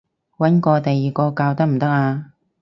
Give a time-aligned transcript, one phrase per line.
[0.37, 2.31] 搵過第二個教得唔得啊？